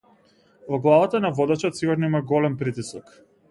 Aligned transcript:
Во 0.75 0.79
главата 0.85 1.21
на 1.27 1.31
водачот 1.41 1.79
сигурно 1.81 2.11
има 2.11 2.25
голем 2.35 2.59
притисок. 2.65 3.15